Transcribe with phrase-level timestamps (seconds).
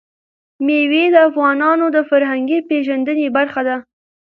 [0.65, 3.75] مېوې د افغانانو د فرهنګي پیژندنې برخه ده.